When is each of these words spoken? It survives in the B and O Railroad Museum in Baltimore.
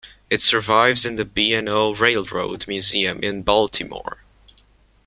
It 0.31 0.41
survives 0.41 1.05
in 1.05 1.15
the 1.15 1.25
B 1.25 1.53
and 1.53 1.69
O 1.69 1.91
Railroad 1.93 2.67
Museum 2.67 3.23
in 3.23 3.43
Baltimore. 3.43 4.17